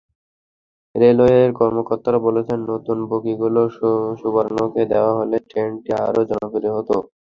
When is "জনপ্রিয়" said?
6.31-6.73